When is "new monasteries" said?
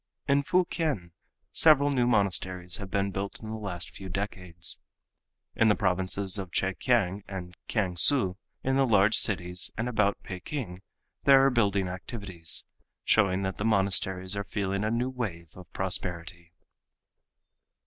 1.91-2.77